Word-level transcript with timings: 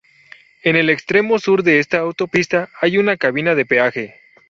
En 0.63 0.75
el 0.75 0.89
extremo 0.89 1.37
sur 1.37 1.61
de 1.61 1.77
esta 1.77 1.99
autopista 1.99 2.69
hay 2.81 2.97
una 2.97 3.17
cabina 3.17 3.53
de 3.53 3.67
peaje. 3.67 4.19